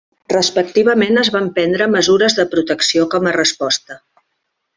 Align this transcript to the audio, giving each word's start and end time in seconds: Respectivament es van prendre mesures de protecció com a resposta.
Respectivament 0.33 1.21
es 1.23 1.29
van 1.35 1.49
prendre 1.57 1.89
mesures 1.97 2.39
de 2.39 2.47
protecció 2.55 3.07
com 3.13 3.29
a 3.29 3.35
resposta. 3.37 4.01